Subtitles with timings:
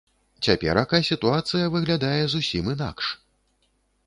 [0.45, 3.05] Цяперака сітуацыя выглядае зусім інакш.